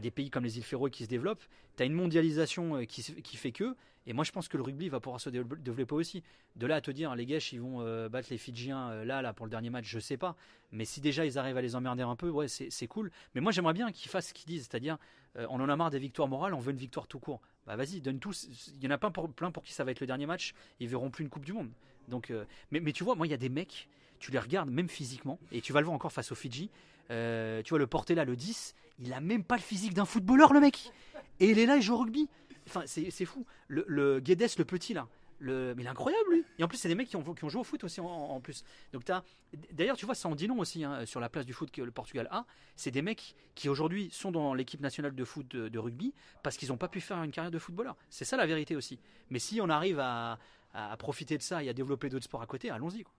des 0.00 0.10
pays 0.10 0.30
comme 0.30 0.44
les 0.44 0.58
îles 0.58 0.64
Féroé 0.64 0.90
qui 0.90 1.04
se 1.04 1.08
développent, 1.08 1.44
tu 1.76 1.82
as 1.82 1.86
une 1.86 1.94
mondialisation 1.94 2.84
qui, 2.86 3.02
qui 3.02 3.36
fait 3.36 3.52
que, 3.52 3.74
et 4.06 4.12
moi 4.12 4.24
je 4.24 4.30
pense 4.30 4.48
que 4.48 4.56
le 4.56 4.62
rugby 4.62 4.88
va 4.88 5.00
pouvoir 5.00 5.20
se 5.20 5.30
développer 5.30 5.94
aussi. 5.94 6.22
De 6.54 6.66
là 6.66 6.76
à 6.76 6.80
te 6.80 6.90
dire, 6.90 7.14
les 7.16 7.26
gars, 7.26 7.38
ils 7.52 7.60
vont 7.60 8.05
battre 8.08 8.28
les 8.30 8.38
Fidjiens 8.38 9.04
là, 9.04 9.22
là, 9.22 9.32
pour 9.32 9.46
le 9.46 9.50
dernier 9.50 9.70
match, 9.70 9.86
je 9.86 9.98
sais 9.98 10.16
pas. 10.16 10.36
Mais 10.72 10.84
si 10.84 11.00
déjà 11.00 11.24
ils 11.24 11.38
arrivent 11.38 11.56
à 11.56 11.62
les 11.62 11.76
emmerder 11.76 12.02
un 12.02 12.16
peu, 12.16 12.28
ouais, 12.28 12.48
c'est 12.48 12.86
cool. 12.86 13.10
Mais 13.34 13.40
moi 13.40 13.52
j'aimerais 13.52 13.72
bien 13.72 13.92
qu'ils 13.92 14.10
fassent 14.10 14.28
ce 14.28 14.34
qu'ils 14.34 14.46
disent, 14.46 14.68
c'est-à-dire, 14.70 14.98
on 15.36 15.60
en 15.60 15.68
a 15.68 15.76
marre 15.76 15.90
des 15.90 15.98
victoires 15.98 16.28
morales, 16.28 16.54
on 16.54 16.58
veut 16.58 16.72
une 16.72 16.78
victoire 16.78 17.06
tout 17.06 17.18
court 17.18 17.40
bah 17.66 17.76
vas-y, 17.76 18.00
donne 18.00 18.20
tous. 18.20 18.48
Il 18.76 18.84
y 18.84 18.86
en 18.86 18.90
a 18.90 18.98
plein 18.98 19.10
pour, 19.10 19.28
plein 19.28 19.50
pour 19.50 19.62
qui 19.62 19.72
ça 19.72 19.84
va 19.84 19.90
être 19.90 20.00
le 20.00 20.06
dernier 20.06 20.26
match, 20.26 20.54
ils 20.80 20.88
verront 20.88 21.10
plus 21.10 21.24
une 21.24 21.30
Coupe 21.30 21.44
du 21.44 21.52
Monde. 21.52 21.70
Donc, 22.08 22.30
euh, 22.30 22.44
mais, 22.70 22.80
mais, 22.80 22.92
tu 22.92 23.02
vois, 23.04 23.16
moi, 23.16 23.26
il 23.26 23.30
y 23.30 23.34
a 23.34 23.38
des 23.38 23.48
mecs, 23.48 23.88
tu 24.20 24.30
les 24.30 24.38
regardes 24.38 24.70
même 24.70 24.88
physiquement, 24.88 25.38
et 25.50 25.60
tu 25.60 25.72
vas 25.72 25.80
le 25.80 25.86
voir 25.86 25.94
encore 25.94 26.12
face 26.12 26.30
aux 26.30 26.36
Fidji. 26.36 26.70
Euh, 27.10 27.62
tu 27.62 27.70
vois, 27.70 27.78
le 27.78 27.86
porter 27.86 28.14
là, 28.14 28.24
le 28.24 28.36
10, 28.36 28.74
il 29.00 29.12
a 29.12 29.20
même 29.20 29.42
pas 29.42 29.56
le 29.56 29.62
physique 29.62 29.94
d'un 29.94 30.04
footballeur, 30.04 30.52
le 30.52 30.60
mec. 30.60 30.92
Et 31.40 31.50
il 31.50 31.58
est 31.58 31.66
là, 31.66 31.76
il 31.76 31.82
joue 31.82 31.94
au 31.94 31.98
rugby. 31.98 32.28
enfin, 32.68 32.82
c'est 32.86 33.24
fou. 33.24 33.44
Le, 33.68 33.84
le 33.88 34.20
Guedes, 34.20 34.58
le 34.58 34.64
petit 34.64 34.94
là. 34.94 35.08
Le, 35.38 35.74
mais 35.74 35.82
il 35.82 35.86
est 35.86 35.90
incroyable 35.90 36.30
lui. 36.32 36.44
Et 36.58 36.64
en 36.64 36.68
plus, 36.68 36.78
c'est 36.78 36.88
des 36.88 36.94
mecs 36.94 37.08
qui 37.08 37.16
ont, 37.16 37.34
qui 37.34 37.44
ont 37.44 37.48
joué 37.48 37.60
au 37.60 37.64
foot 37.64 37.84
aussi 37.84 38.00
en, 38.00 38.06
en 38.06 38.40
plus. 38.40 38.64
Donc 38.92 39.04
t'as, 39.04 39.22
d'ailleurs, 39.72 39.96
tu 39.96 40.06
vois, 40.06 40.14
ça 40.14 40.28
en 40.28 40.34
dit 40.34 40.46
long 40.46 40.58
aussi 40.58 40.82
hein, 40.82 41.04
sur 41.04 41.20
la 41.20 41.28
place 41.28 41.44
du 41.44 41.52
foot 41.52 41.70
que 41.70 41.82
le 41.82 41.90
Portugal 41.90 42.26
a. 42.30 42.46
C'est 42.74 42.90
des 42.90 43.02
mecs 43.02 43.34
qui 43.54 43.68
aujourd'hui 43.68 44.08
sont 44.10 44.30
dans 44.30 44.54
l'équipe 44.54 44.80
nationale 44.80 45.14
de 45.14 45.24
foot 45.24 45.46
de, 45.48 45.68
de 45.68 45.78
rugby 45.78 46.14
parce 46.42 46.56
qu'ils 46.56 46.68
n'ont 46.70 46.78
pas 46.78 46.88
pu 46.88 47.00
faire 47.00 47.22
une 47.22 47.30
carrière 47.30 47.50
de 47.50 47.58
footballeur. 47.58 47.96
C'est 48.08 48.24
ça 48.24 48.36
la 48.36 48.46
vérité 48.46 48.76
aussi. 48.76 48.98
Mais 49.30 49.38
si 49.38 49.60
on 49.60 49.68
arrive 49.68 49.98
à, 50.00 50.38
à 50.72 50.96
profiter 50.96 51.36
de 51.36 51.42
ça 51.42 51.62
et 51.62 51.68
à 51.68 51.72
développer 51.74 52.08
d'autres 52.08 52.24
sports 52.24 52.42
à 52.42 52.46
côté, 52.46 52.70
allons-y. 52.70 53.02
quoi. 53.02 53.12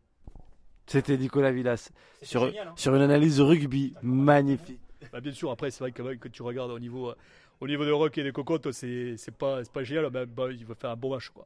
C'était 0.88 1.18
Nicolas 1.18 1.52
Villas 1.52 1.92
C'était 2.14 2.26
sur, 2.26 2.46
génial, 2.48 2.70
hein. 2.70 2.74
sur 2.78 2.96
une 2.96 3.02
analyse 3.02 3.38
de 3.38 3.44
rugby 3.44 3.94
magnifique. 4.02 4.80
Bah, 5.12 5.20
bien 5.22 5.34
sûr, 5.34 5.52
après, 5.52 5.70
c'est 5.70 5.82
vrai 5.84 5.92
que 5.92 6.02
quand 6.16 6.32
tu 6.32 6.42
regardes 6.42 6.72
au 6.72 6.80
niveau, 6.80 7.10
euh, 7.10 7.16
au 7.60 7.68
niveau 7.68 7.86
de 7.86 7.92
rock 7.92 8.18
et 8.18 8.24
des 8.24 8.32
cocottes, 8.32 8.72
c'est 8.72 9.16
c'est 9.18 9.36
pas, 9.36 9.64
c'est 9.64 9.72
pas 9.72 9.84
génial, 9.84 10.10
mais 10.12 10.26
bah, 10.26 10.48
il 10.52 10.66
va 10.66 10.76
faire 10.76 10.90
un 10.92 10.96
bon 10.96 11.14
match. 11.14 11.30
Quoi. 11.30 11.46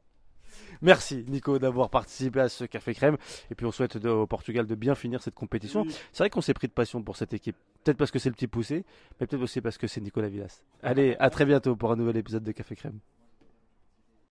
Merci 0.80 1.24
Nico 1.28 1.58
d'avoir 1.58 1.90
participé 1.90 2.40
à 2.40 2.48
ce 2.48 2.64
café 2.64 2.94
crème. 2.94 3.16
Et 3.50 3.54
puis 3.54 3.66
on 3.66 3.72
souhaite 3.72 3.96
de- 3.96 4.08
au 4.08 4.26
Portugal 4.26 4.66
de 4.66 4.74
bien 4.74 4.94
finir 4.94 5.22
cette 5.22 5.34
compétition. 5.34 5.84
C'est 6.12 6.18
vrai 6.24 6.30
qu'on 6.30 6.40
s'est 6.40 6.54
pris 6.54 6.66
de 6.68 6.72
passion 6.72 7.02
pour 7.02 7.16
cette 7.16 7.32
équipe. 7.34 7.56
Peut-être 7.84 7.96
parce 7.98 8.10
que 8.10 8.18
c'est 8.18 8.28
le 8.28 8.34
petit 8.34 8.46
poussé, 8.46 8.84
mais 9.20 9.26
peut-être 9.26 9.42
aussi 9.42 9.60
parce 9.60 9.78
que 9.78 9.86
c'est 9.86 10.00
Nicolas 10.00 10.28
Villas. 10.28 10.62
Allez, 10.82 11.16
à 11.18 11.30
très 11.30 11.44
bientôt 11.44 11.76
pour 11.76 11.92
un 11.92 11.96
nouvel 11.96 12.16
épisode 12.16 12.42
de 12.44 12.52
Café 12.52 12.76
Crème. 12.76 12.98